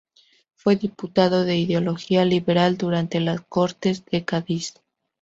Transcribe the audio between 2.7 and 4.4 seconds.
durante las Cortes de